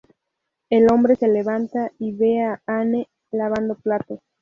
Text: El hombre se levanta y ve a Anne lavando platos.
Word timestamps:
El 0.71 0.91
hombre 0.91 1.15
se 1.15 1.27
levanta 1.27 1.91
y 1.99 2.11
ve 2.13 2.41
a 2.43 2.59
Anne 2.65 3.07
lavando 3.31 3.75
platos. 3.75 4.17